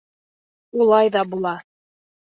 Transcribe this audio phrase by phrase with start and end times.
[0.79, 1.55] —Улай ҙа була.